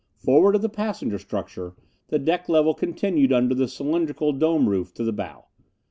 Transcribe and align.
Forward 0.15 0.55
of 0.55 0.63
the 0.63 0.67
passenger 0.67 1.19
structure 1.19 1.75
the 2.07 2.17
deck 2.17 2.49
level 2.49 2.73
continued 2.73 3.31
under 3.31 3.53
the 3.53 3.67
cylindrical 3.67 4.33
dome 4.33 4.67
roof 4.67 4.91
to 4.95 5.03
the 5.03 5.13
bow. 5.13 5.45